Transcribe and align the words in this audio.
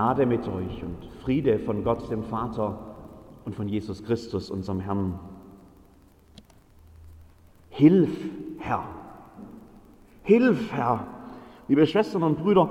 Gnade 0.00 0.24
mit 0.24 0.48
euch 0.48 0.82
und 0.82 1.04
Friede 1.22 1.58
von 1.58 1.84
Gott 1.84 2.10
dem 2.10 2.22
Vater 2.22 2.78
und 3.44 3.54
von 3.54 3.68
Jesus 3.68 4.02
Christus, 4.02 4.50
unserem 4.50 4.80
Herrn. 4.80 5.20
Hilf, 7.68 8.08
Herr. 8.60 8.82
Hilf, 10.22 10.72
Herr. 10.72 11.06
Liebe 11.68 11.86
Schwestern 11.86 12.22
und 12.22 12.38
Brüder, 12.38 12.70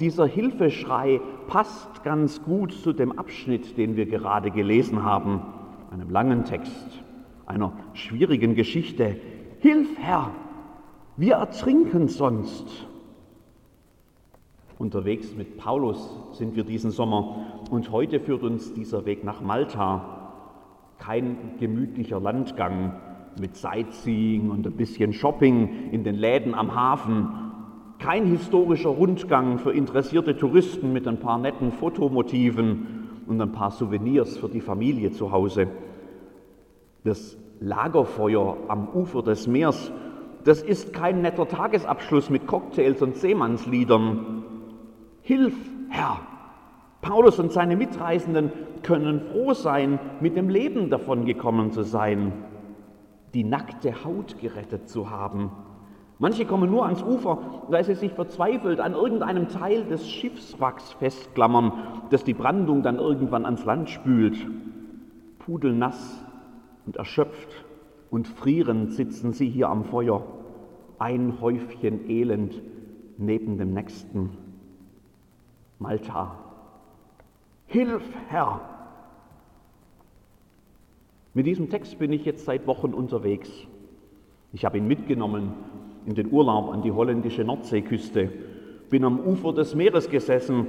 dieser 0.00 0.26
Hilfeschrei 0.26 1.20
passt 1.48 2.02
ganz 2.02 2.42
gut 2.42 2.72
zu 2.72 2.94
dem 2.94 3.12
Abschnitt, 3.12 3.76
den 3.76 3.96
wir 3.96 4.06
gerade 4.06 4.50
gelesen 4.50 5.04
haben, 5.04 5.42
einem 5.90 6.08
langen 6.08 6.46
Text, 6.46 7.02
einer 7.44 7.74
schwierigen 7.92 8.54
Geschichte. 8.54 9.20
Hilf, 9.58 9.98
Herr, 9.98 10.30
wir 11.18 11.34
ertrinken 11.34 12.08
sonst. 12.08 12.86
Unterwegs 14.80 15.36
mit 15.36 15.58
Paulus 15.58 16.18
sind 16.32 16.56
wir 16.56 16.64
diesen 16.64 16.90
Sommer 16.90 17.36
und 17.70 17.92
heute 17.92 18.18
führt 18.18 18.42
uns 18.42 18.72
dieser 18.72 19.04
Weg 19.04 19.24
nach 19.24 19.42
Malta. 19.42 20.30
Kein 20.98 21.36
gemütlicher 21.58 22.18
Landgang 22.18 22.94
mit 23.38 23.56
Sightseeing 23.56 24.48
und 24.48 24.66
ein 24.66 24.72
bisschen 24.72 25.12
Shopping 25.12 25.90
in 25.92 26.02
den 26.02 26.14
Läden 26.14 26.54
am 26.54 26.74
Hafen. 26.74 27.28
Kein 27.98 28.24
historischer 28.24 28.88
Rundgang 28.88 29.58
für 29.58 29.70
interessierte 29.70 30.34
Touristen 30.34 30.94
mit 30.94 31.06
ein 31.06 31.20
paar 31.20 31.36
netten 31.36 31.72
Fotomotiven 31.72 33.10
und 33.26 33.38
ein 33.38 33.52
paar 33.52 33.72
Souvenirs 33.72 34.38
für 34.38 34.48
die 34.48 34.62
Familie 34.62 35.12
zu 35.12 35.30
Hause. 35.30 35.66
Das 37.04 37.36
Lagerfeuer 37.60 38.56
am 38.68 38.88
Ufer 38.94 39.22
des 39.22 39.46
Meers, 39.46 39.92
das 40.44 40.62
ist 40.62 40.94
kein 40.94 41.20
netter 41.20 41.46
Tagesabschluss 41.46 42.30
mit 42.30 42.46
Cocktails 42.46 43.02
und 43.02 43.16
Seemannsliedern. 43.16 44.39
Hilf, 45.30 45.54
Herr! 45.90 46.18
Paulus 47.02 47.38
und 47.38 47.52
seine 47.52 47.76
Mitreisenden 47.76 48.50
können 48.82 49.20
froh 49.20 49.52
sein, 49.52 50.00
mit 50.20 50.36
dem 50.36 50.48
Leben 50.48 50.90
davongekommen 50.90 51.70
zu 51.70 51.84
sein, 51.84 52.32
die 53.32 53.44
nackte 53.44 54.04
Haut 54.04 54.40
gerettet 54.40 54.88
zu 54.88 55.08
haben. 55.08 55.52
Manche 56.18 56.46
kommen 56.46 56.68
nur 56.68 56.84
ans 56.84 57.04
Ufer, 57.04 57.38
weil 57.68 57.84
sie 57.84 57.94
sich 57.94 58.12
verzweifelt 58.12 58.80
an 58.80 58.94
irgendeinem 58.94 59.46
Teil 59.46 59.84
des 59.84 60.10
Schiffswracks 60.10 60.94
festklammern, 60.94 61.74
das 62.10 62.24
die 62.24 62.34
Brandung 62.34 62.82
dann 62.82 62.98
irgendwann 62.98 63.44
ans 63.44 63.64
Land 63.64 63.88
spült. 63.88 64.36
Pudelnass 65.38 66.24
und 66.86 66.96
erschöpft 66.96 67.64
und 68.10 68.26
frierend 68.26 68.94
sitzen 68.94 69.32
sie 69.32 69.48
hier 69.48 69.68
am 69.68 69.84
Feuer, 69.84 70.26
ein 70.98 71.40
Häufchen 71.40 72.10
Elend 72.10 72.60
neben 73.16 73.58
dem 73.58 73.74
nächsten. 73.74 74.49
Malta. 75.80 76.36
Hilf, 77.66 78.02
Herr! 78.28 78.60
Mit 81.32 81.46
diesem 81.46 81.70
Text 81.70 81.98
bin 81.98 82.12
ich 82.12 82.26
jetzt 82.26 82.44
seit 82.44 82.66
Wochen 82.66 82.92
unterwegs. 82.92 83.50
Ich 84.52 84.66
habe 84.66 84.76
ihn 84.76 84.86
mitgenommen 84.86 85.54
in 86.04 86.14
den 86.14 86.30
Urlaub 86.30 86.70
an 86.70 86.82
die 86.82 86.92
holländische 86.92 87.44
Nordseeküste, 87.44 88.30
bin 88.90 89.04
am 89.04 89.20
Ufer 89.20 89.54
des 89.54 89.74
Meeres 89.74 90.10
gesessen, 90.10 90.66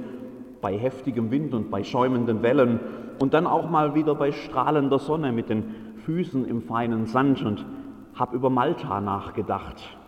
bei 0.62 0.78
heftigem 0.78 1.30
Wind 1.30 1.52
und 1.52 1.70
bei 1.70 1.84
schäumenden 1.84 2.42
Wellen 2.42 2.80
und 3.20 3.34
dann 3.34 3.46
auch 3.46 3.68
mal 3.68 3.94
wieder 3.94 4.14
bei 4.14 4.32
strahlender 4.32 4.98
Sonne 4.98 5.32
mit 5.32 5.50
den 5.50 5.74
Füßen 6.06 6.46
im 6.46 6.62
feinen 6.62 7.04
Sand 7.04 7.42
und 7.42 7.66
habe 8.14 8.34
über 8.34 8.48
Malta 8.48 9.02
nachgedacht, 9.02 9.98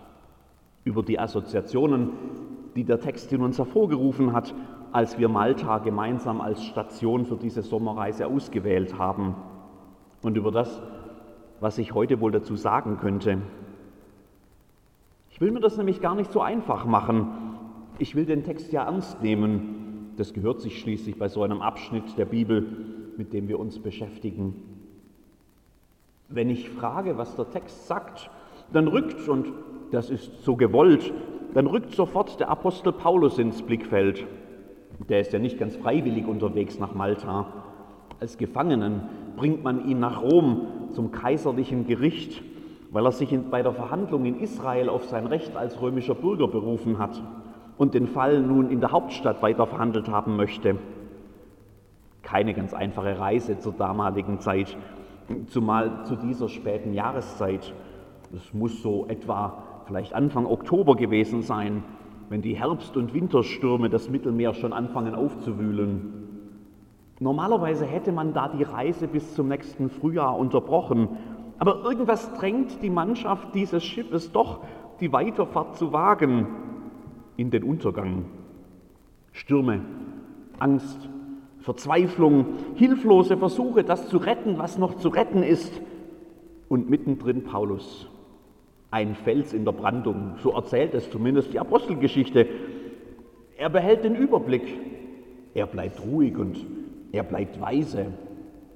über 0.84 1.02
die 1.02 1.18
Assoziationen, 1.18 2.10
die 2.74 2.84
der 2.84 3.00
Text 3.00 3.32
in 3.34 3.42
uns 3.42 3.58
hervorgerufen 3.58 4.32
hat 4.32 4.54
als 4.94 5.18
wir 5.18 5.28
Malta 5.28 5.78
gemeinsam 5.78 6.40
als 6.40 6.64
Station 6.64 7.26
für 7.26 7.34
diese 7.34 7.62
Sommerreise 7.62 8.28
ausgewählt 8.28 8.96
haben 8.96 9.34
und 10.22 10.36
über 10.36 10.52
das, 10.52 10.80
was 11.58 11.78
ich 11.78 11.94
heute 11.94 12.20
wohl 12.20 12.30
dazu 12.30 12.54
sagen 12.54 12.96
könnte. 12.98 13.38
Ich 15.30 15.40
will 15.40 15.50
mir 15.50 15.58
das 15.58 15.76
nämlich 15.76 16.00
gar 16.00 16.14
nicht 16.14 16.30
so 16.30 16.40
einfach 16.40 16.84
machen. 16.84 17.26
Ich 17.98 18.14
will 18.14 18.24
den 18.24 18.44
Text 18.44 18.70
ja 18.70 18.84
ernst 18.84 19.20
nehmen. 19.20 20.12
Das 20.16 20.32
gehört 20.32 20.60
sich 20.60 20.78
schließlich 20.78 21.18
bei 21.18 21.26
so 21.26 21.42
einem 21.42 21.60
Abschnitt 21.60 22.16
der 22.16 22.26
Bibel, 22.26 22.64
mit 23.16 23.32
dem 23.32 23.48
wir 23.48 23.58
uns 23.58 23.80
beschäftigen. 23.80 24.62
Wenn 26.28 26.48
ich 26.48 26.70
frage, 26.70 27.18
was 27.18 27.34
der 27.34 27.50
Text 27.50 27.88
sagt, 27.88 28.30
dann 28.72 28.86
rückt, 28.86 29.28
und 29.28 29.48
das 29.90 30.08
ist 30.08 30.44
so 30.44 30.54
gewollt, 30.54 31.12
dann 31.52 31.66
rückt 31.66 31.96
sofort 31.96 32.38
der 32.38 32.48
Apostel 32.48 32.92
Paulus 32.92 33.40
ins 33.40 33.60
Blickfeld. 33.60 34.24
Der 35.08 35.20
ist 35.20 35.32
ja 35.32 35.38
nicht 35.38 35.58
ganz 35.58 35.76
freiwillig 35.76 36.26
unterwegs 36.26 36.78
nach 36.78 36.94
Malta. 36.94 37.46
Als 38.20 38.38
Gefangenen 38.38 39.02
bringt 39.36 39.62
man 39.64 39.86
ihn 39.88 40.00
nach 40.00 40.22
Rom 40.22 40.66
zum 40.92 41.10
kaiserlichen 41.10 41.86
Gericht, 41.86 42.42
weil 42.90 43.04
er 43.04 43.12
sich 43.12 43.36
bei 43.50 43.62
der 43.62 43.72
Verhandlung 43.72 44.24
in 44.24 44.38
Israel 44.38 44.88
auf 44.88 45.04
sein 45.06 45.26
Recht 45.26 45.56
als 45.56 45.80
römischer 45.80 46.14
Bürger 46.14 46.46
berufen 46.46 46.98
hat 46.98 47.20
und 47.76 47.94
den 47.94 48.06
Fall 48.06 48.40
nun 48.40 48.70
in 48.70 48.80
der 48.80 48.92
Hauptstadt 48.92 49.42
weiter 49.42 49.66
verhandelt 49.66 50.08
haben 50.08 50.36
möchte. 50.36 50.78
Keine 52.22 52.54
ganz 52.54 52.72
einfache 52.72 53.18
Reise 53.18 53.58
zur 53.58 53.72
damaligen 53.72 54.38
Zeit, 54.38 54.76
zumal 55.48 56.04
zu 56.04 56.16
dieser 56.16 56.48
späten 56.48 56.94
Jahreszeit. 56.94 57.74
Es 58.34 58.54
muss 58.54 58.80
so 58.82 59.06
etwa 59.08 59.62
vielleicht 59.86 60.14
Anfang 60.14 60.46
Oktober 60.46 60.96
gewesen 60.96 61.42
sein, 61.42 61.82
wenn 62.28 62.42
die 62.42 62.56
Herbst- 62.56 62.96
und 62.96 63.14
Winterstürme 63.14 63.90
das 63.90 64.08
Mittelmeer 64.08 64.54
schon 64.54 64.72
anfangen 64.72 65.14
aufzuwühlen. 65.14 66.24
Normalerweise 67.20 67.84
hätte 67.84 68.12
man 68.12 68.32
da 68.32 68.48
die 68.48 68.64
Reise 68.64 69.08
bis 69.08 69.34
zum 69.34 69.48
nächsten 69.48 69.88
Frühjahr 69.88 70.36
unterbrochen, 70.36 71.08
aber 71.58 71.84
irgendwas 71.84 72.32
drängt 72.34 72.82
die 72.82 72.90
Mannschaft 72.90 73.54
dieses 73.54 73.84
Schiffes 73.84 74.32
doch, 74.32 74.60
die 75.00 75.12
Weiterfahrt 75.12 75.76
zu 75.76 75.92
wagen 75.92 76.46
in 77.36 77.50
den 77.50 77.62
Untergang. 77.62 78.24
Stürme, 79.32 79.80
Angst, 80.58 81.08
Verzweiflung, 81.58 82.46
hilflose 82.74 83.36
Versuche, 83.36 83.84
das 83.84 84.08
zu 84.08 84.18
retten, 84.18 84.58
was 84.58 84.78
noch 84.78 84.94
zu 84.96 85.08
retten 85.08 85.42
ist. 85.42 85.80
Und 86.68 86.90
mittendrin 86.90 87.44
Paulus, 87.44 88.08
ein 88.94 89.16
Fels 89.16 89.52
in 89.52 89.64
der 89.64 89.72
Brandung, 89.72 90.36
so 90.40 90.52
erzählt 90.52 90.94
es 90.94 91.10
zumindest 91.10 91.52
die 91.52 91.58
Apostelgeschichte. 91.58 92.46
Er 93.56 93.68
behält 93.68 94.04
den 94.04 94.14
Überblick, 94.14 94.62
er 95.52 95.66
bleibt 95.66 96.00
ruhig 96.06 96.38
und 96.38 96.64
er 97.10 97.24
bleibt 97.24 97.60
weise. 97.60 98.06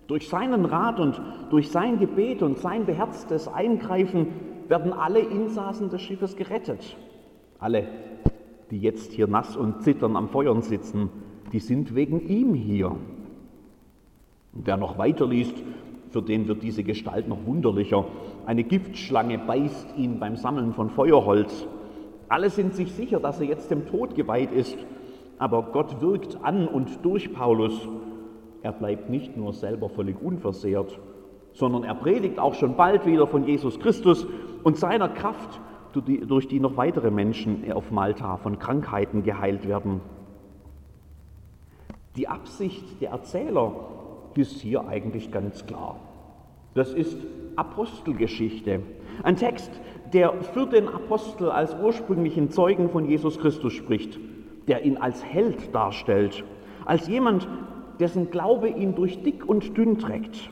Durch 0.08 0.28
seinen 0.28 0.64
Rat 0.64 0.98
und 0.98 1.22
durch 1.50 1.70
sein 1.70 2.00
Gebet 2.00 2.42
und 2.42 2.58
sein 2.58 2.84
beherztes 2.84 3.46
Eingreifen 3.46 4.26
werden 4.66 4.92
alle 4.92 5.20
Insassen 5.20 5.88
des 5.88 6.02
Schiffes 6.02 6.34
gerettet. 6.34 6.96
Alle, 7.60 7.86
die 8.72 8.80
jetzt 8.80 9.12
hier 9.12 9.28
nass 9.28 9.56
und 9.56 9.82
zittern 9.82 10.16
am 10.16 10.30
Feuern 10.30 10.62
sitzen, 10.62 11.10
die 11.52 11.60
sind 11.60 11.94
wegen 11.94 12.26
ihm 12.26 12.54
hier. 12.54 12.88
Und 14.52 14.66
wer 14.66 14.78
noch 14.78 14.98
weiter 14.98 15.28
liest, 15.28 15.62
für 16.10 16.22
den 16.22 16.48
wird 16.48 16.62
diese 16.62 16.84
Gestalt 16.84 17.28
noch 17.28 17.44
wunderlicher. 17.44 18.04
Eine 18.46 18.64
Giftschlange 18.64 19.38
beißt 19.38 19.96
ihn 19.96 20.18
beim 20.18 20.36
Sammeln 20.36 20.72
von 20.72 20.90
Feuerholz. 20.90 21.66
Alle 22.28 22.50
sind 22.50 22.74
sich 22.74 22.92
sicher, 22.92 23.20
dass 23.20 23.40
er 23.40 23.46
jetzt 23.46 23.70
dem 23.70 23.86
Tod 23.86 24.14
geweiht 24.14 24.52
ist, 24.52 24.76
aber 25.38 25.62
Gott 25.72 26.00
wirkt 26.00 26.42
an 26.42 26.66
und 26.66 27.04
durch 27.04 27.32
Paulus. 27.32 27.88
Er 28.62 28.72
bleibt 28.72 29.08
nicht 29.08 29.36
nur 29.36 29.52
selber 29.52 29.88
völlig 29.88 30.20
unversehrt, 30.20 30.98
sondern 31.52 31.84
er 31.84 31.94
predigt 31.94 32.38
auch 32.38 32.54
schon 32.54 32.76
bald 32.76 33.06
wieder 33.06 33.26
von 33.26 33.44
Jesus 33.44 33.78
Christus 33.78 34.26
und 34.64 34.76
seiner 34.76 35.08
Kraft, 35.08 35.60
durch 35.94 36.48
die 36.48 36.60
noch 36.60 36.76
weitere 36.76 37.10
Menschen 37.10 37.72
auf 37.72 37.90
Malta 37.90 38.36
von 38.36 38.58
Krankheiten 38.58 39.22
geheilt 39.22 39.66
werden. 39.66 40.00
Die 42.16 42.28
Absicht 42.28 43.00
der 43.00 43.10
Erzähler 43.10 43.72
ist 44.38 44.60
hier 44.60 44.86
eigentlich 44.86 45.30
ganz 45.30 45.66
klar. 45.66 45.98
Das 46.74 46.94
ist 46.94 47.18
Apostelgeschichte. 47.56 48.80
Ein 49.22 49.36
Text, 49.36 49.70
der 50.12 50.32
für 50.42 50.66
den 50.66 50.88
Apostel 50.88 51.50
als 51.50 51.74
ursprünglichen 51.74 52.50
Zeugen 52.50 52.88
von 52.88 53.08
Jesus 53.08 53.38
Christus 53.38 53.72
spricht, 53.72 54.18
der 54.68 54.84
ihn 54.84 54.96
als 54.96 55.24
Held 55.24 55.74
darstellt, 55.74 56.44
als 56.84 57.08
jemand, 57.08 57.48
dessen 57.98 58.30
Glaube 58.30 58.68
ihn 58.68 58.94
durch 58.94 59.22
dick 59.22 59.44
und 59.44 59.76
dünn 59.76 59.98
trägt, 59.98 60.50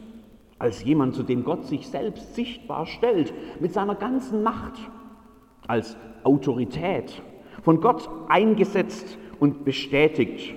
als 0.59 0.83
jemand, 0.83 1.15
zu 1.15 1.23
dem 1.23 1.45
Gott 1.45 1.65
sich 1.65 1.87
selbst 1.87 2.35
sichtbar 2.35 2.87
stellt, 2.87 3.33
mit 3.61 3.73
seiner 3.73 3.95
ganzen 3.95 4.43
Macht, 4.43 4.75
als 5.69 5.97
Autorität, 6.25 7.23
von 7.63 7.81
Gott 7.81 8.09
eingesetzt 8.29 9.17
und 9.39 9.65
bestätigt 9.65 10.55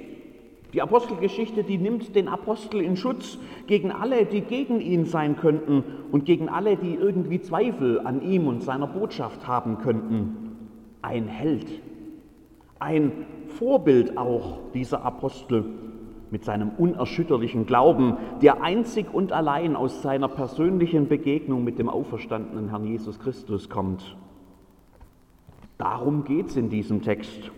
die 0.74 0.82
Apostelgeschichte, 0.82 1.64
die 1.64 1.78
nimmt 1.78 2.16
den 2.16 2.28
Apostel 2.28 2.82
in 2.82 2.96
Schutz 2.96 3.40
gegen 3.68 3.92
alle, 3.92 4.26
die 4.26 4.42
gegen 4.42 4.80
ihn 4.80 5.06
sein 5.06 5.36
könnten 5.36 5.84
und 6.12 6.26
gegen 6.26 6.48
alle, 6.48 6.78
die 6.78 6.94
irgendwie 6.94 7.42
Zweifel 7.42 8.00
an 8.02 8.22
ihm 8.22 8.48
und 8.48 8.62
seiner 8.62 8.88
Botschaft 8.88 9.48
haben 9.48 9.80
könnten. 9.80 10.58
Ein 11.02 11.28
Held, 11.28 11.82
ein 12.80 13.26
Vorbild 13.48 14.18
auch 14.18 14.60
dieser 14.74 15.04
Apostel. 15.04 15.66
mit 16.32 16.46
seinem 16.46 16.70
unerschütterlichen 16.78 17.66
Glauben, 17.66 18.18
der 18.42 18.62
einzig 18.62 19.12
und 19.12 19.32
allein 19.32 19.76
aus 19.76 20.02
seiner 20.02 20.28
persönlichen 20.28 21.08
Begegnung 21.08 21.64
mit 21.64 21.80
dem 21.80 21.90
auferstandenen 21.90 22.70
Herrn 22.70 22.86
Jesus 22.86 23.20
Christus 23.20 23.70
kommt. 23.70 24.16
Darum 25.78 26.26
geht 26.26 26.48
es 26.48 26.58
in 26.58 26.70
diesem 26.70 27.02
Text. 27.02 27.52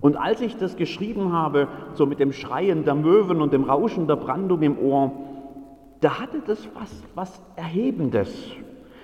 Und 0.00 0.16
als 0.16 0.40
ich 0.40 0.56
das 0.56 0.76
geschrieben 0.76 1.32
habe, 1.32 1.68
so 1.92 2.06
mit 2.06 2.20
dem 2.20 2.32
Schreien 2.32 2.84
der 2.84 2.94
Möwen 2.94 3.42
und 3.42 3.52
dem 3.52 3.64
Rauschen 3.64 4.06
der 4.06 4.16
Brandung 4.16 4.62
im 4.62 4.78
Ohr, 4.78 5.12
da 6.00 6.18
hatte 6.18 6.40
das 6.46 6.64
fast 6.64 7.04
was 7.14 7.42
Erhebendes, 7.56 8.32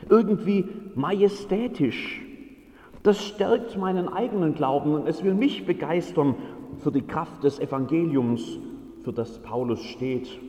irgendwie 0.08 0.64
majestätisch. 0.94 2.22
Das 3.02 3.22
stärkt 3.22 3.76
meinen 3.76 4.08
eigenen 4.08 4.54
Glauben 4.54 4.94
und 4.94 5.06
es 5.06 5.22
will 5.22 5.34
mich 5.34 5.66
begeistern 5.66 6.34
für 6.78 6.90
die 6.90 7.02
Kraft 7.02 7.44
des 7.44 7.60
Evangeliums, 7.60 8.58
für 9.04 9.12
das 9.12 9.38
Paulus 9.42 9.80
steht. 9.82 10.40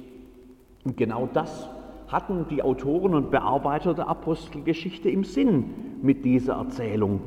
Und 0.85 0.95
genau 0.95 1.27
das 1.31 1.69
hatten 2.07 2.45
die 2.49 2.63
Autoren 2.63 3.13
und 3.13 3.31
Bearbeiter 3.31 3.94
der 3.94 4.07
Apostelgeschichte 4.07 5.09
im 5.09 5.25
Sinn 5.25 5.65
mit 6.01 6.23
dieser 6.23 6.53
Erzählung. 6.53 7.19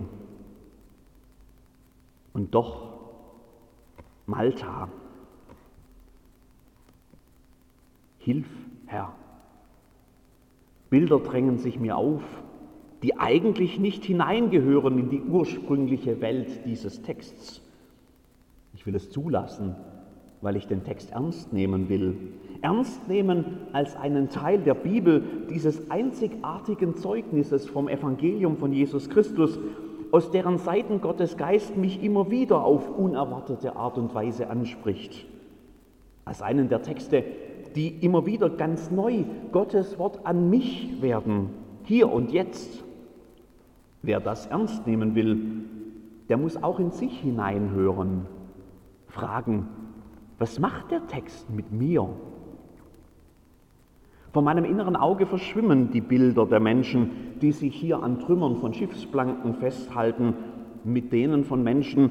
Und 2.32 2.54
doch 2.54 2.89
Malta. 4.30 4.88
Hilf, 8.18 8.46
Herr. 8.86 9.12
Bilder 10.88 11.18
drängen 11.18 11.58
sich 11.58 11.80
mir 11.80 11.96
auf, 11.96 12.22
die 13.02 13.18
eigentlich 13.18 13.80
nicht 13.80 14.04
hineingehören 14.04 14.98
in 14.98 15.10
die 15.10 15.20
ursprüngliche 15.20 16.20
Welt 16.20 16.64
dieses 16.64 17.02
Texts. 17.02 17.60
Ich 18.74 18.86
will 18.86 18.94
es 18.94 19.10
zulassen, 19.10 19.74
weil 20.42 20.54
ich 20.54 20.68
den 20.68 20.84
Text 20.84 21.10
ernst 21.10 21.52
nehmen 21.52 21.88
will. 21.88 22.16
Ernst 22.62 23.08
nehmen 23.08 23.44
als 23.72 23.96
einen 23.96 24.28
Teil 24.28 24.58
der 24.58 24.74
Bibel, 24.74 25.22
dieses 25.50 25.90
einzigartigen 25.90 26.96
Zeugnisses 26.96 27.68
vom 27.68 27.88
Evangelium 27.88 28.58
von 28.58 28.72
Jesus 28.72 29.10
Christus, 29.10 29.58
aus 30.12 30.30
deren 30.30 30.58
Seiten 30.58 31.00
Gottes 31.00 31.36
Geist 31.36 31.76
mich 31.76 32.02
immer 32.02 32.30
wieder 32.30 32.64
auf 32.64 32.88
unerwartete 32.90 33.76
Art 33.76 33.98
und 33.98 34.14
Weise 34.14 34.50
anspricht. 34.50 35.26
Als 36.24 36.42
einen 36.42 36.68
der 36.68 36.82
Texte, 36.82 37.24
die 37.74 37.88
immer 38.04 38.26
wieder 38.26 38.50
ganz 38.50 38.90
neu 38.90 39.24
Gottes 39.52 39.98
Wort 39.98 40.26
an 40.26 40.50
mich 40.50 41.00
werden, 41.00 41.50
hier 41.84 42.10
und 42.10 42.32
jetzt. 42.32 42.84
Wer 44.02 44.20
das 44.20 44.46
ernst 44.46 44.86
nehmen 44.86 45.14
will, 45.14 45.64
der 46.28 46.36
muss 46.36 46.62
auch 46.62 46.78
in 46.78 46.90
sich 46.90 47.20
hineinhören, 47.20 48.26
fragen, 49.08 49.68
was 50.38 50.58
macht 50.58 50.90
der 50.90 51.06
Text 51.06 51.50
mit 51.50 51.70
mir? 51.70 52.08
Vor 54.32 54.42
meinem 54.42 54.64
inneren 54.64 54.94
Auge 54.94 55.26
verschwimmen 55.26 55.90
die 55.90 56.00
Bilder 56.00 56.46
der 56.46 56.60
Menschen, 56.60 57.10
die 57.42 57.50
sich 57.50 57.74
hier 57.74 58.02
an 58.02 58.20
Trümmern 58.20 58.56
von 58.56 58.72
Schiffsplanken 58.72 59.54
festhalten, 59.54 60.34
mit 60.84 61.12
denen 61.12 61.44
von 61.44 61.64
Menschen, 61.64 62.10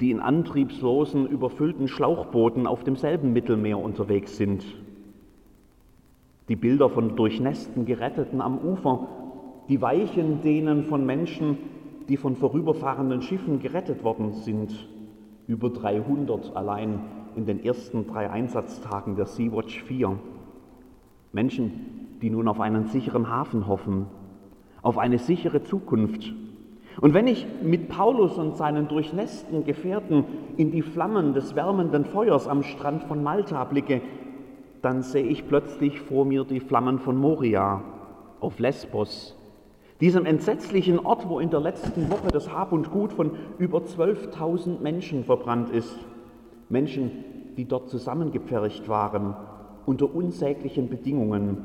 die 0.00 0.10
in 0.10 0.20
antriebslosen, 0.20 1.26
überfüllten 1.26 1.86
Schlauchbooten 1.86 2.66
auf 2.66 2.82
demselben 2.82 3.34
Mittelmeer 3.34 3.78
unterwegs 3.78 4.38
sind. 4.38 4.64
Die 6.48 6.56
Bilder 6.56 6.88
von 6.88 7.14
durchnässten 7.14 7.84
Geretteten 7.84 8.40
am 8.40 8.58
Ufer, 8.58 9.06
die 9.68 9.82
weichen 9.82 10.40
denen 10.42 10.84
von 10.84 11.04
Menschen, 11.04 11.58
die 12.08 12.16
von 12.16 12.36
vorüberfahrenden 12.36 13.20
Schiffen 13.20 13.60
gerettet 13.60 14.02
worden 14.02 14.32
sind. 14.32 14.88
Über 15.46 15.68
300 15.68 16.56
allein 16.56 17.00
in 17.36 17.44
den 17.44 17.62
ersten 17.62 18.06
drei 18.06 18.30
Einsatztagen 18.30 19.14
der 19.14 19.26
Sea-Watch 19.26 19.82
4. 19.84 20.18
Menschen, 21.32 22.18
die 22.22 22.30
nun 22.30 22.48
auf 22.48 22.60
einen 22.60 22.86
sicheren 22.86 23.28
Hafen 23.28 23.66
hoffen, 23.66 24.06
auf 24.82 24.98
eine 24.98 25.18
sichere 25.18 25.62
Zukunft. 25.62 26.32
Und 27.00 27.14
wenn 27.14 27.26
ich 27.26 27.46
mit 27.62 27.88
Paulus 27.88 28.36
und 28.36 28.56
seinen 28.56 28.88
durchnässten 28.88 29.64
Gefährten 29.64 30.24
in 30.56 30.70
die 30.70 30.82
Flammen 30.82 31.32
des 31.34 31.54
wärmenden 31.54 32.04
Feuers 32.04 32.48
am 32.48 32.62
Strand 32.62 33.04
von 33.04 33.22
Malta 33.22 33.64
blicke, 33.64 34.02
dann 34.82 35.02
sehe 35.02 35.24
ich 35.24 35.46
plötzlich 35.46 36.00
vor 36.00 36.24
mir 36.24 36.44
die 36.44 36.60
Flammen 36.60 36.98
von 36.98 37.16
Moria 37.16 37.82
auf 38.40 38.58
Lesbos, 38.58 39.36
diesem 40.00 40.24
entsetzlichen 40.24 40.98
Ort, 40.98 41.28
wo 41.28 41.38
in 41.38 41.50
der 41.50 41.60
letzten 41.60 42.10
Woche 42.10 42.28
das 42.32 42.52
Hab 42.52 42.72
und 42.72 42.90
Gut 42.90 43.12
von 43.12 43.32
über 43.58 43.80
12.000 43.80 44.80
Menschen 44.80 45.24
verbrannt 45.24 45.70
ist. 45.70 45.96
Menschen, 46.70 47.10
die 47.56 47.66
dort 47.66 47.90
zusammengepfercht 47.90 48.88
waren 48.88 49.34
unter 49.90 50.14
unsäglichen 50.14 50.88
Bedingungen 50.88 51.56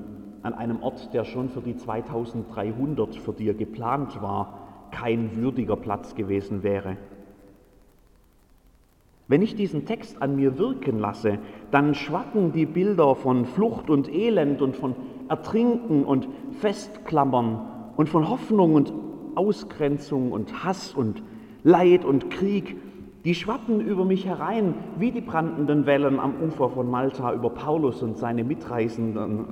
an 0.42 0.56
einem 0.56 0.82
Ort, 0.82 1.14
der 1.14 1.26
schon 1.26 1.48
für 1.48 1.62
die 1.62 1.78
2300, 1.78 3.16
für 3.18 3.34
die 3.34 3.50
er 3.50 3.54
geplant 3.54 4.20
war, 4.20 4.88
kein 4.90 5.36
würdiger 5.36 5.76
Platz 5.76 6.16
gewesen 6.16 6.64
wäre. 6.64 6.98
Wenn 9.28 9.44
ich 9.44 9.56
diesen 9.56 9.86
Text 9.86 10.24
an 10.24 10.38
mir 10.38 10.58
wirken 10.58 10.98
lasse, 10.98 11.38
dann 11.70 11.94
schwatten 11.94 12.52
die 12.52 12.66
Bilder 12.66 13.14
von 13.14 13.46
Flucht 13.46 13.92
und 13.92 14.12
Elend 14.12 14.60
und 14.64 14.76
von 14.76 14.96
Ertrinken 15.30 16.04
und 16.04 16.28
Festklammern 16.62 17.60
und 17.96 18.10
von 18.10 18.28
Hoffnung 18.28 18.74
und 18.74 18.92
Ausgrenzung 19.36 20.32
und 20.32 20.64
Hass 20.64 20.96
und 20.96 21.22
Leid 21.64 22.04
und 22.04 22.32
Krieg 22.32 22.76
die 23.26 23.34
schwappen 23.34 23.82
über 23.82 24.06
mich 24.06 24.26
herein 24.26 24.76
wie 24.98 25.12
die 25.12 25.22
brandenden 25.22 25.88
Wellen 25.88 26.20
am 26.20 26.42
Ufer 26.44 26.70
von 26.70 26.90
Malta 26.90 27.34
über 27.34 27.50
Paulus 27.50 28.04
und 28.04 28.18
seine 28.18 28.44
Mitreisenden. 28.44 29.48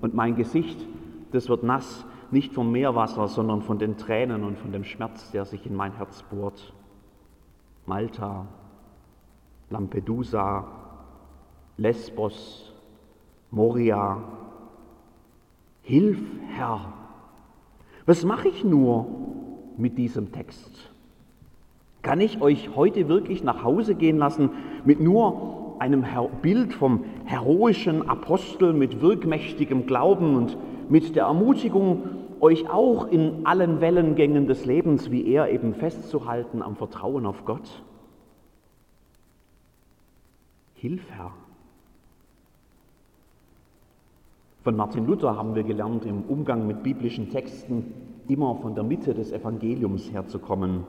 Und 0.00 0.14
mein 0.14 0.36
Gesicht, 0.36 0.86
das 1.32 1.48
wird 1.48 1.64
nass, 1.64 2.06
nicht 2.30 2.54
vom 2.54 2.70
Meerwasser, 2.70 3.26
sondern 3.26 3.62
von 3.62 3.80
den 3.80 3.96
Tränen 3.96 4.44
und 4.44 4.56
von 4.56 4.70
dem 4.70 4.84
Schmerz, 4.84 5.32
der 5.32 5.44
sich 5.44 5.66
in 5.66 5.74
mein 5.74 5.96
Herz 5.96 6.22
bohrt. 6.22 6.72
Malta, 7.86 8.46
Lampedusa, 9.70 10.64
Lesbos, 11.76 12.72
Moria. 13.50 14.22
Hilf, 15.82 16.20
Herr! 16.54 16.92
Was 18.06 18.24
mache 18.24 18.48
ich 18.48 18.62
nur 18.62 19.06
mit 19.76 19.98
diesem 19.98 20.30
Text? 20.30 20.92
Kann 22.02 22.20
ich 22.20 22.40
euch 22.40 22.70
heute 22.76 23.08
wirklich 23.08 23.42
nach 23.42 23.64
Hause 23.64 23.94
gehen 23.94 24.18
lassen 24.18 24.50
mit 24.84 25.00
nur 25.00 25.76
einem 25.80 26.04
Bild 26.42 26.72
vom 26.72 27.04
heroischen 27.24 28.08
Apostel 28.08 28.72
mit 28.72 29.00
wirkmächtigem 29.00 29.86
Glauben 29.86 30.36
und 30.36 30.56
mit 30.88 31.16
der 31.16 31.24
Ermutigung, 31.24 32.02
euch 32.40 32.70
auch 32.70 33.08
in 33.08 33.46
allen 33.46 33.80
Wellengängen 33.80 34.46
des 34.46 34.64
Lebens 34.64 35.10
wie 35.10 35.26
er 35.26 35.50
eben 35.50 35.74
festzuhalten 35.74 36.62
am 36.62 36.76
Vertrauen 36.76 37.26
auf 37.26 37.44
Gott? 37.44 37.82
Hilf, 40.74 41.02
Herr. 41.10 41.32
Von 44.62 44.76
Martin 44.76 45.06
Luther 45.06 45.36
haben 45.36 45.54
wir 45.54 45.64
gelernt, 45.64 46.04
im 46.04 46.22
Umgang 46.22 46.66
mit 46.66 46.82
biblischen 46.82 47.30
Texten 47.30 47.92
immer 48.28 48.54
von 48.56 48.74
der 48.74 48.84
Mitte 48.84 49.14
des 49.14 49.32
Evangeliums 49.32 50.12
herzukommen 50.12 50.84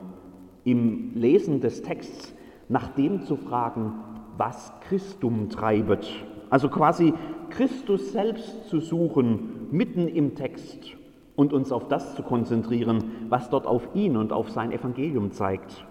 im 0.64 1.14
Lesen 1.14 1.60
des 1.60 1.82
Texts 1.82 2.34
nach 2.68 2.88
dem 2.88 3.22
zu 3.22 3.36
fragen, 3.36 3.94
was 4.36 4.72
Christum 4.88 5.48
treibet. 5.48 6.06
Also 6.50 6.68
quasi 6.68 7.14
Christus 7.50 8.12
selbst 8.12 8.68
zu 8.68 8.80
suchen 8.80 9.68
mitten 9.70 10.08
im 10.08 10.34
Text 10.34 10.96
und 11.36 11.52
uns 11.52 11.72
auf 11.72 11.88
das 11.88 12.16
zu 12.16 12.22
konzentrieren, 12.22 13.04
was 13.28 13.50
dort 13.50 13.66
auf 13.66 13.88
ihn 13.94 14.16
und 14.16 14.32
auf 14.32 14.50
sein 14.50 14.72
Evangelium 14.72 15.32
zeigt. 15.32 15.84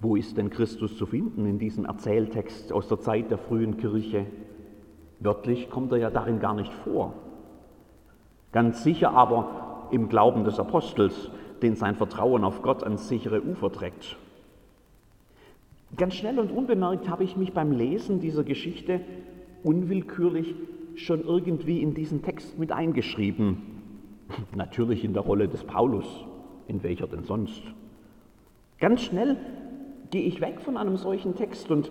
Wo 0.00 0.16
ist 0.16 0.36
denn 0.36 0.50
Christus 0.50 0.96
zu 0.96 1.06
finden 1.06 1.46
in 1.46 1.58
diesem 1.58 1.84
Erzähltext 1.84 2.72
aus 2.72 2.88
der 2.88 3.00
Zeit 3.00 3.30
der 3.30 3.38
frühen 3.38 3.76
Kirche? 3.76 4.26
Wörtlich 5.20 5.70
kommt 5.70 5.92
er 5.92 5.98
ja 5.98 6.10
darin 6.10 6.40
gar 6.40 6.54
nicht 6.54 6.72
vor. 6.72 7.12
Ganz 8.50 8.82
sicher 8.82 9.12
aber 9.12 9.86
im 9.92 10.08
Glauben 10.08 10.44
des 10.44 10.58
Apostels, 10.58 11.30
den 11.62 11.76
sein 11.76 11.94
Vertrauen 11.94 12.44
auf 12.44 12.62
Gott 12.62 12.82
ans 12.82 13.08
sichere 13.08 13.42
Ufer 13.42 13.70
trägt. 13.72 14.16
Ganz 15.96 16.14
schnell 16.14 16.38
und 16.38 16.50
unbemerkt 16.50 17.08
habe 17.08 17.24
ich 17.24 17.36
mich 17.36 17.52
beim 17.52 17.72
Lesen 17.72 18.20
dieser 18.20 18.44
Geschichte 18.44 19.00
unwillkürlich 19.62 20.54
schon 20.96 21.24
irgendwie 21.24 21.82
in 21.82 21.94
diesen 21.94 22.22
Text 22.22 22.58
mit 22.58 22.72
eingeschrieben. 22.72 23.58
Natürlich 24.56 25.04
in 25.04 25.12
der 25.12 25.22
Rolle 25.22 25.48
des 25.48 25.64
Paulus, 25.64 26.06
in 26.66 26.82
welcher 26.82 27.06
denn 27.06 27.24
sonst. 27.24 27.62
Ganz 28.78 29.02
schnell 29.02 29.36
gehe 30.10 30.22
ich 30.22 30.40
weg 30.40 30.60
von 30.60 30.76
einem 30.76 30.96
solchen 30.96 31.36
Text 31.36 31.70
und 31.70 31.90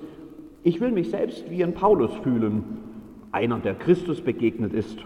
ich 0.63 0.80
will 0.80 0.92
mich 0.92 1.10
selbst 1.10 1.50
wie 1.50 1.63
ein 1.63 1.74
Paulus 1.74 2.13
fühlen, 2.24 2.63
einer, 3.32 3.60
der 3.60 3.75
Christus 3.75 4.22
begegnet 4.22 4.74
ist 4.74 5.00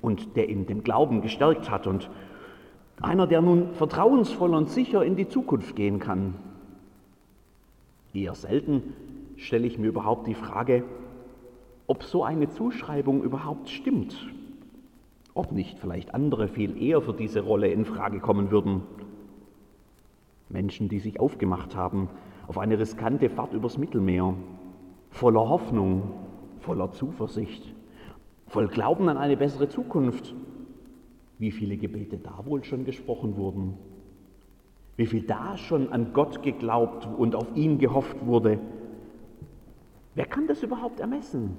und 0.00 0.36
der 0.36 0.48
ihn 0.48 0.66
den 0.66 0.84
Glauben 0.84 1.22
gestärkt 1.22 1.70
hat 1.70 1.86
und 1.86 2.10
einer, 3.04 3.26
der 3.26 3.40
nun 3.40 3.74
vertrauensvoll 3.74 4.54
und 4.54 4.70
sicher 4.70 5.04
in 5.04 5.16
die 5.16 5.28
Zukunft 5.28 5.76
gehen 5.76 5.98
kann. 5.98 6.34
Eher 8.14 8.34
selten 8.34 8.94
stelle 9.36 9.66
ich 9.66 9.78
mir 9.78 9.88
überhaupt 9.88 10.26
die 10.26 10.34
Frage, 10.34 10.84
ob 11.86 12.04
so 12.04 12.24
eine 12.24 12.48
Zuschreibung 12.48 13.22
überhaupt 13.22 13.68
stimmt. 13.68 14.16
Ob 15.34 15.52
nicht 15.52 15.78
vielleicht 15.78 16.14
andere 16.14 16.48
viel 16.48 16.80
eher 16.80 17.00
für 17.00 17.14
diese 17.14 17.40
Rolle 17.40 17.68
in 17.68 17.84
Frage 17.84 18.20
kommen 18.20 18.50
würden. 18.50 18.82
Menschen, 20.48 20.88
die 20.88 20.98
sich 20.98 21.18
aufgemacht 21.20 21.74
haben 21.74 22.08
auf 22.46 22.58
eine 22.58 22.78
riskante 22.78 23.30
Fahrt 23.30 23.54
übers 23.54 23.78
Mittelmeer, 23.78 24.34
voller 25.10 25.48
Hoffnung, 25.48 26.02
voller 26.60 26.92
Zuversicht, 26.92 27.74
voll 28.46 28.68
Glauben 28.68 29.08
an 29.08 29.16
eine 29.16 29.36
bessere 29.36 29.68
Zukunft. 29.68 30.34
Wie 31.42 31.50
viele 31.50 31.76
Gebete 31.76 32.18
da 32.18 32.46
wohl 32.46 32.62
schon 32.62 32.84
gesprochen 32.84 33.36
wurden? 33.36 33.74
Wie 34.96 35.06
viel 35.06 35.22
da 35.22 35.56
schon 35.56 35.92
an 35.92 36.12
Gott 36.12 36.40
geglaubt 36.44 37.08
und 37.18 37.34
auf 37.34 37.56
ihn 37.56 37.78
gehofft 37.78 38.24
wurde? 38.24 38.60
Wer 40.14 40.26
kann 40.26 40.46
das 40.46 40.62
überhaupt 40.62 41.00
ermessen? 41.00 41.56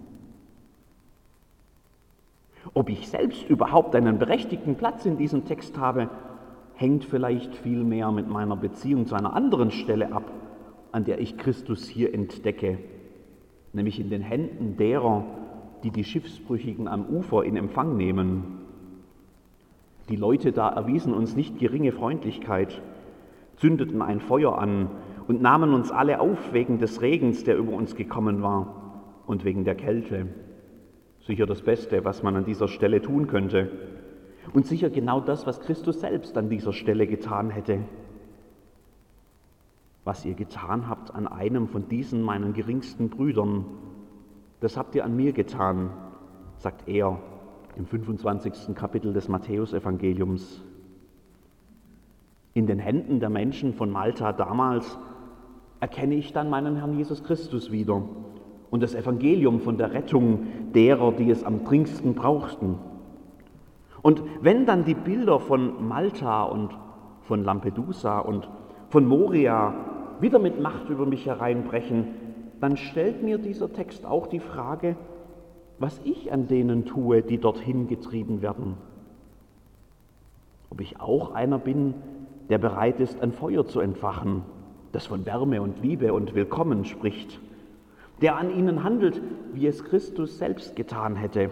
Ob 2.73 2.87
ich 2.87 3.09
selbst 3.09 3.49
überhaupt 3.49 3.93
einen 3.93 4.19
berechtigten 4.19 4.75
Platz 4.75 5.05
in 5.05 5.17
diesem 5.17 5.43
Text 5.43 5.77
habe, 5.77 6.09
hängt 6.75 7.03
vielleicht 7.03 7.53
viel 7.53 7.83
mehr 7.83 8.09
mit 8.13 8.29
meiner 8.29 8.55
Beziehung 8.55 9.05
zu 9.05 9.15
einer 9.15 9.33
anderen 9.33 9.69
Stelle 9.69 10.13
ab, 10.13 10.31
an 10.93 11.03
der 11.03 11.19
ich 11.19 11.37
Christus 11.37 11.89
hier 11.89 12.13
entdecke, 12.13 12.77
nämlich 13.73 13.99
in 13.99 14.09
den 14.09 14.21
Händen 14.21 14.77
derer, 14.77 15.25
die 15.83 15.91
die 15.91 16.05
Schiffsbrüchigen 16.05 16.87
am 16.87 17.05
Ufer 17.05 17.43
in 17.43 17.57
Empfang 17.57 17.97
nehmen. 17.97 18.62
Die 20.09 20.15
Leute 20.15 20.51
da 20.51 20.69
erwiesen 20.69 21.13
uns 21.13 21.35
nicht 21.35 21.59
geringe 21.59 21.91
Freundlichkeit, 21.91 22.81
zündeten 23.57 24.01
ein 24.01 24.19
Feuer 24.19 24.57
an 24.57 24.89
und 25.27 25.41
nahmen 25.41 25.73
uns 25.73 25.91
alle 25.91 26.19
auf 26.19 26.53
wegen 26.53 26.79
des 26.79 27.01
Regens, 27.01 27.43
der 27.43 27.57
über 27.57 27.71
uns 27.71 27.95
gekommen 27.95 28.41
war 28.41 29.01
und 29.25 29.45
wegen 29.45 29.63
der 29.63 29.75
Kälte. 29.75 30.27
Sicher 31.21 31.45
das 31.45 31.61
Beste, 31.61 32.03
was 32.03 32.21
man 32.21 32.35
an 32.35 32.45
dieser 32.45 32.67
Stelle 32.67 33.01
tun 33.01 33.27
könnte. 33.27 33.71
Und 34.53 34.67
sicher 34.67 34.89
genau 34.89 35.21
das, 35.21 35.47
was 35.47 35.61
Christus 35.61 36.01
selbst 36.01 36.37
an 36.37 36.49
dieser 36.49 36.73
Stelle 36.73 37.07
getan 37.07 37.49
hätte. 37.49 37.79
Was 40.03 40.25
ihr 40.25 40.33
getan 40.33 40.89
habt 40.89 41.15
an 41.15 41.27
einem 41.27 41.69
von 41.69 41.87
diesen 41.87 42.21
meinen 42.21 42.51
geringsten 42.51 43.09
Brüdern, 43.09 43.63
das 44.59 44.75
habt 44.75 44.95
ihr 44.95 45.05
an 45.05 45.15
mir 45.15 45.31
getan, 45.31 45.91
sagt 46.57 46.89
er 46.89 47.19
im 47.75 47.85
25. 47.85 48.75
Kapitel 48.75 49.13
des 49.13 49.27
Matthäusevangeliums. 49.27 50.61
In 52.53 52.67
den 52.67 52.79
Händen 52.79 53.19
der 53.19 53.29
Menschen 53.29 53.73
von 53.73 53.89
Malta 53.89 54.31
damals 54.31 54.97
erkenne 55.79 56.15
ich 56.15 56.33
dann 56.33 56.49
meinen 56.49 56.75
Herrn 56.75 56.97
Jesus 56.97 57.23
Christus 57.23 57.71
wieder 57.71 58.03
und 58.69 58.83
das 58.83 58.95
Evangelium 58.95 59.59
von 59.59 59.77
der 59.77 59.93
Rettung 59.93 60.47
derer, 60.73 61.11
die 61.11 61.29
es 61.29 61.43
am 61.43 61.63
dringendsten 61.63 62.13
brauchten. 62.13 62.77
Und 64.01 64.23
wenn 64.41 64.65
dann 64.65 64.85
die 64.85 64.93
Bilder 64.93 65.39
von 65.39 65.87
Malta 65.87 66.43
und 66.43 66.77
von 67.21 67.43
Lampedusa 67.43 68.19
und 68.19 68.49
von 68.89 69.07
Moria 69.07 69.73
wieder 70.19 70.39
mit 70.39 70.61
Macht 70.61 70.89
über 70.89 71.05
mich 71.05 71.25
hereinbrechen, 71.25 72.07
dann 72.59 72.77
stellt 72.77 73.23
mir 73.23 73.39
dieser 73.39 73.73
Text 73.73 74.05
auch 74.05 74.27
die 74.27 74.39
Frage, 74.39 74.95
was 75.83 75.99
ich 76.05 76.31
an 76.31 76.47
denen 76.47 76.85
tue, 76.85 77.21
die 77.21 77.37
dorthin 77.37 77.87
getrieben 77.87 78.41
werden. 78.41 78.77
Ob 80.69 80.79
ich 80.79 81.01
auch 81.01 81.33
einer 81.33 81.59
bin, 81.59 81.93
der 82.47 82.57
bereit 82.57 83.01
ist, 83.01 83.21
ein 83.21 83.33
Feuer 83.33 83.67
zu 83.67 83.81
entfachen, 83.81 84.43
das 84.93 85.07
von 85.07 85.25
Wärme 85.25 85.61
und 85.61 85.81
Liebe 85.81 86.13
und 86.13 86.35
Willkommen 86.35 86.85
spricht 86.85 87.37
der 88.23 88.37
an 88.37 88.57
ihnen 88.57 88.85
handelt, 88.85 89.21
wie 89.51 89.67
es 89.67 89.83
Christus 89.83 90.37
selbst 90.37 90.77
getan 90.77 91.17
hätte. 91.17 91.49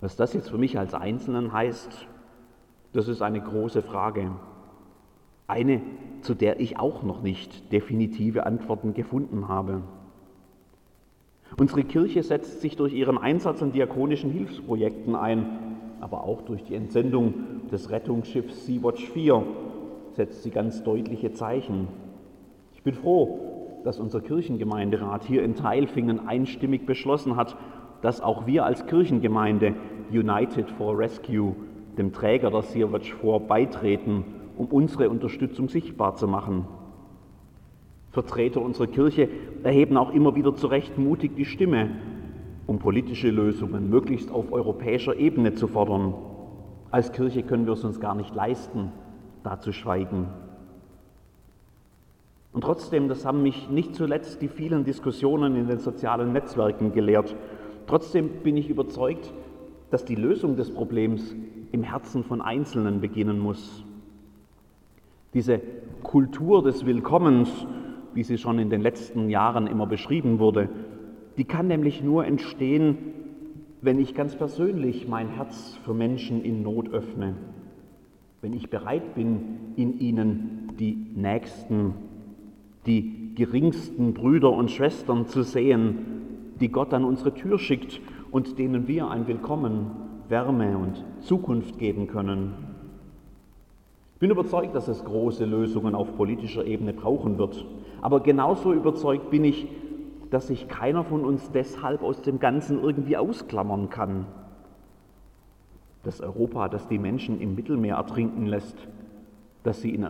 Was 0.00 0.16
das 0.16 0.32
jetzt 0.32 0.48
für 0.48 0.56
mich 0.56 0.78
als 0.78 0.94
Einzelnen 0.94 1.52
heißt, 1.52 2.06
das 2.94 3.08
ist 3.08 3.20
eine 3.20 3.42
große 3.42 3.82
Frage. 3.82 4.32
Eine, 5.46 5.82
zu 6.22 6.34
der 6.34 6.58
ich 6.58 6.78
auch 6.78 7.02
noch 7.02 7.20
nicht 7.20 7.70
definitive 7.70 8.46
Antworten 8.46 8.94
gefunden 8.94 9.48
habe. 9.48 9.82
Unsere 11.58 11.84
Kirche 11.84 12.22
setzt 12.22 12.60
sich 12.60 12.76
durch 12.76 12.94
ihren 12.94 13.18
Einsatz 13.18 13.62
an 13.62 13.72
diakonischen 13.72 14.30
Hilfsprojekten 14.30 15.14
ein, 15.14 15.46
aber 16.00 16.24
auch 16.24 16.42
durch 16.42 16.64
die 16.64 16.74
Entsendung 16.74 17.34
des 17.70 17.90
Rettungsschiffs 17.90 18.66
Sea-Watch 18.66 19.10
4 19.10 19.42
setzt 20.14 20.42
sie 20.42 20.50
ganz 20.50 20.82
deutliche 20.82 21.32
Zeichen. 21.32 21.88
Ich 22.74 22.82
bin 22.82 22.94
froh, 22.94 23.80
dass 23.84 24.00
unser 24.00 24.20
Kirchengemeinderat 24.20 25.24
hier 25.24 25.42
in 25.42 25.54
Teilfingen 25.54 26.26
einstimmig 26.26 26.86
beschlossen 26.86 27.36
hat, 27.36 27.56
dass 28.00 28.20
auch 28.20 28.46
wir 28.46 28.64
als 28.64 28.86
Kirchengemeinde 28.86 29.74
United 30.10 30.70
for 30.70 30.98
Rescue 30.98 31.54
dem 31.96 32.12
Träger 32.12 32.50
der 32.50 32.62
Sea-Watch 32.62 33.14
4 33.14 33.40
beitreten, 33.40 34.24
um 34.56 34.66
unsere 34.66 35.10
Unterstützung 35.10 35.68
sichtbar 35.68 36.16
zu 36.16 36.26
machen. 36.26 36.66
Vertreter 38.12 38.60
unserer 38.60 38.86
Kirche 38.86 39.28
erheben 39.62 39.96
auch 39.96 40.12
immer 40.12 40.34
wieder 40.36 40.54
zu 40.54 40.66
Recht 40.66 40.98
mutig 40.98 41.34
die 41.34 41.46
Stimme, 41.46 41.90
um 42.66 42.78
politische 42.78 43.30
Lösungen 43.30 43.88
möglichst 43.88 44.30
auf 44.30 44.52
europäischer 44.52 45.16
Ebene 45.16 45.54
zu 45.54 45.66
fordern. 45.66 46.14
Als 46.90 47.12
Kirche 47.12 47.42
können 47.42 47.64
wir 47.64 47.72
es 47.72 47.84
uns 47.84 48.00
gar 48.00 48.14
nicht 48.14 48.34
leisten, 48.34 48.92
da 49.42 49.58
zu 49.58 49.72
schweigen. 49.72 50.28
Und 52.52 52.64
trotzdem, 52.64 53.08
das 53.08 53.24
haben 53.24 53.42
mich 53.42 53.70
nicht 53.70 53.94
zuletzt 53.94 54.42
die 54.42 54.48
vielen 54.48 54.84
Diskussionen 54.84 55.56
in 55.56 55.68
den 55.68 55.78
sozialen 55.78 56.34
Netzwerken 56.34 56.92
gelehrt, 56.92 57.34
trotzdem 57.86 58.28
bin 58.42 58.58
ich 58.58 58.68
überzeugt, 58.68 59.32
dass 59.90 60.04
die 60.04 60.16
Lösung 60.16 60.56
des 60.56 60.70
Problems 60.70 61.34
im 61.72 61.82
Herzen 61.82 62.24
von 62.24 62.42
Einzelnen 62.42 63.00
beginnen 63.00 63.38
muss. 63.38 63.84
Diese 65.32 65.62
Kultur 66.02 66.62
des 66.62 66.84
Willkommens, 66.84 67.66
wie 68.14 68.22
sie 68.22 68.38
schon 68.38 68.58
in 68.58 68.70
den 68.70 68.80
letzten 68.80 69.28
Jahren 69.28 69.66
immer 69.66 69.86
beschrieben 69.86 70.38
wurde, 70.38 70.68
die 71.36 71.44
kann 71.44 71.66
nämlich 71.66 72.02
nur 72.02 72.26
entstehen, 72.26 72.98
wenn 73.80 73.98
ich 73.98 74.14
ganz 74.14 74.36
persönlich 74.36 75.08
mein 75.08 75.28
Herz 75.28 75.78
für 75.84 75.94
Menschen 75.94 76.44
in 76.44 76.62
Not 76.62 76.90
öffne, 76.90 77.34
wenn 78.40 78.52
ich 78.52 78.70
bereit 78.70 79.14
bin, 79.14 79.58
in 79.76 79.98
ihnen 79.98 80.72
die 80.78 80.96
Nächsten 81.14 81.94
die 82.86 83.34
geringsten 83.34 84.14
Brüder 84.14 84.50
und 84.50 84.70
Schwestern 84.70 85.26
zu 85.26 85.42
sehen, 85.42 85.98
die 86.60 86.68
Gott 86.68 86.92
an 86.92 87.04
unsere 87.04 87.34
Tür 87.34 87.58
schickt 87.58 88.00
und 88.30 88.58
denen 88.58 88.88
wir 88.88 89.08
ein 89.08 89.26
Willkommen, 89.26 89.90
Wärme 90.28 90.78
und 90.78 91.04
Zukunft 91.20 91.78
geben 91.78 92.06
können. 92.06 92.54
Ich 94.14 94.20
bin 94.20 94.30
überzeugt, 94.30 94.74
dass 94.74 94.88
es 94.88 95.04
große 95.04 95.44
Lösungen 95.44 95.94
auf 95.94 96.16
politischer 96.16 96.64
Ebene 96.64 96.92
brauchen 96.92 97.38
wird. 97.38 97.66
Aber 98.02 98.20
genauso 98.20 98.74
überzeugt 98.74 99.30
bin 99.30 99.44
ich, 99.44 99.68
dass 100.30 100.48
sich 100.48 100.68
keiner 100.68 101.04
von 101.04 101.24
uns 101.24 101.50
deshalb 101.52 102.02
aus 102.02 102.20
dem 102.20 102.40
Ganzen 102.40 102.82
irgendwie 102.82 103.16
ausklammern 103.16 103.88
kann. 103.90 104.26
Das 106.02 106.20
Europa, 106.20 106.68
das 106.68 106.88
die 106.88 106.98
Menschen 106.98 107.40
im 107.40 107.54
Mittelmeer 107.54 107.96
ertrinken 107.96 108.46
lässt, 108.46 108.76
das 109.62 109.80
sie 109.80 109.94
in 109.94 110.08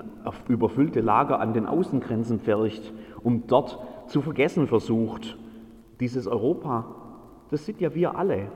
überfüllte 0.49 1.00
Lager 1.00 1.38
an 1.38 1.52
den 1.52 1.66
Außengrenzen 1.66 2.40
färcht 2.40 2.94
und 3.22 3.52
dort 3.52 3.78
zu 4.06 4.22
vergessen 4.22 4.66
versucht. 4.66 5.37
Dieses 6.00 6.26
Europa, 6.26 6.87
das 7.50 7.66
sind 7.66 7.80
ja 7.80 7.94
wir 7.94 8.16
alle. 8.16 8.46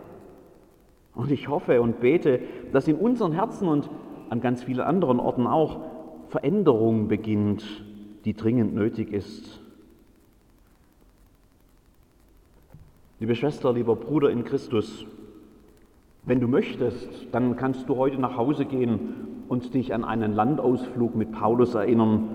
Und 1.15 1.31
ich 1.31 1.49
hoffe 1.49 1.83
und 1.83 2.01
bete, 2.01 2.41
dass 2.73 2.89
in 2.89 2.97
unseren 2.97 3.33
Herzen 3.33 3.69
und 3.69 3.91
an 4.31 4.41
ganz 4.41 4.63
vielen 4.63 4.81
anderen 4.81 5.21
Orten 5.21 5.47
auch 5.47 5.81
Veränderung 6.29 7.09
beginnt, 7.09 7.86
die 8.27 8.35
dringend 8.35 8.75
nötig 8.75 9.13
ist. 9.13 9.61
Liebe 13.21 13.37
Schwester, 13.37 13.73
lieber 13.73 13.95
Bruder 13.95 14.31
in 14.31 14.45
Christus, 14.45 15.07
wenn 16.25 16.41
du 16.41 16.49
möchtest, 16.49 17.09
dann 17.31 17.55
kannst 17.55 17.89
du 17.89 17.97
heute 17.97 18.21
nach 18.21 18.37
Hause 18.37 18.65
gehen 18.65 19.45
und 19.49 19.73
dich 19.75 19.95
an 19.95 20.05
einen 20.05 20.35
Landausflug 20.35 21.15
mit 21.15 21.31
Paulus 21.31 21.75
erinnern, 21.75 22.29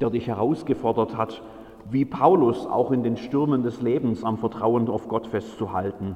der 0.00 0.10
dich 0.10 0.28
herausgefordert 0.28 1.16
hat, 1.16 1.42
wie 1.90 2.04
Paulus 2.04 2.64
auch 2.64 2.92
in 2.92 3.02
den 3.02 3.16
Stürmen 3.16 3.64
des 3.64 3.82
Lebens 3.82 4.22
am 4.22 4.38
Vertrauen 4.38 4.88
auf 4.88 5.08
Gott 5.08 5.26
festzuhalten. 5.26 6.14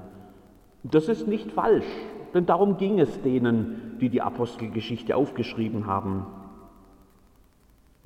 Das 0.84 1.08
ist 1.08 1.26
nicht 1.26 1.50
falsch, 1.50 1.90
denn 2.34 2.46
darum 2.46 2.76
ging 2.76 3.00
es 3.00 3.20
denen, 3.22 3.96
die 4.00 4.10
die 4.10 4.22
Apostelgeschichte 4.22 5.16
aufgeschrieben 5.16 5.86
haben. 5.86 6.24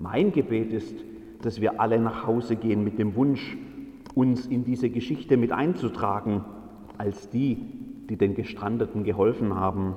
Mein 0.02 0.32
Gebet 0.32 0.72
ist, 0.72 0.96
dass 1.40 1.60
wir 1.60 1.80
alle 1.80 1.98
nach 1.98 2.26
Hause 2.26 2.56
gehen 2.56 2.84
mit 2.84 2.98
dem 2.98 3.14
Wunsch, 3.14 3.56
uns 4.14 4.46
in 4.46 4.64
diese 4.64 4.90
Geschichte 4.90 5.36
mit 5.36 5.52
einzutragen, 5.52 6.44
als 6.98 7.30
die, 7.30 7.56
die 8.10 8.16
den 8.16 8.34
Gestrandeten 8.34 9.04
geholfen 9.04 9.54
haben. 9.54 9.94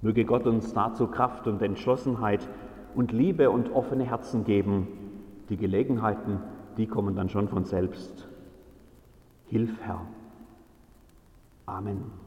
Möge 0.00 0.24
Gott 0.24 0.46
uns 0.46 0.72
dazu 0.72 1.08
Kraft 1.08 1.46
und 1.46 1.60
Entschlossenheit 1.60 2.48
und 2.94 3.12
Liebe 3.12 3.50
und 3.50 3.72
offene 3.72 4.04
Herzen 4.04 4.44
geben, 4.44 4.86
die 5.50 5.56
Gelegenheiten 5.56 6.38
die 6.76 6.86
kommen 6.86 7.14
dann 7.14 7.28
schon 7.28 7.48
von 7.48 7.64
selbst. 7.64 8.28
Hilf, 9.46 9.80
Herr. 9.82 10.06
Amen. 11.66 12.23